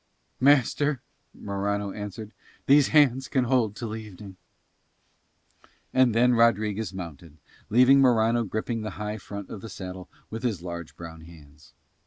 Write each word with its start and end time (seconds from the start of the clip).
"Master," 0.39 0.99
Morano 1.31 1.91
answered, 1.91 2.31
"these 2.65 2.87
hands 2.87 3.27
can 3.27 3.43
hold 3.43 3.75
till 3.75 3.95
evening." 3.95 4.35
And 5.93 6.15
then 6.15 6.33
Rodriguez 6.33 6.91
mounted, 6.91 7.37
leaving 7.69 8.01
Morano 8.01 8.43
gripping 8.43 8.81
the 8.81 8.89
high 8.97 9.17
front 9.19 9.51
of 9.51 9.61
the 9.61 9.69
saddle 9.69 10.09
with 10.31 10.41
his 10.41 10.63
large 10.63 10.95
brown 10.97 11.21
hands. 11.25 11.75